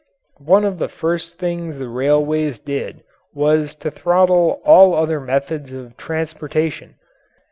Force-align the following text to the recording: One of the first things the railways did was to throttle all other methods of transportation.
One 0.39 0.65
of 0.65 0.79
the 0.79 0.87
first 0.87 1.37
things 1.37 1.77
the 1.77 1.87
railways 1.87 2.57
did 2.57 3.03
was 3.35 3.75
to 3.75 3.91
throttle 3.91 4.59
all 4.65 4.95
other 4.95 5.19
methods 5.19 5.71
of 5.73 5.95
transportation. 5.95 6.95